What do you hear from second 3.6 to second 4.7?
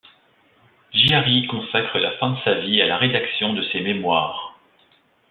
ses mémoires.